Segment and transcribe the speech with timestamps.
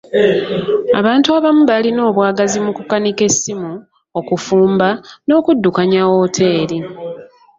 [0.99, 3.71] Abantu abamu baalina obwagazi mu kukanika essimu,
[4.19, 4.87] okufumba,
[5.27, 6.79] n'okuddukanya wooteeri.